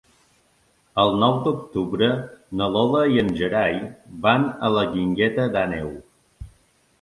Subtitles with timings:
[1.01, 2.07] El nou d'octubre
[2.61, 3.77] na Lola i en Gerai
[4.25, 5.93] van a la Guingueta d'Àneu.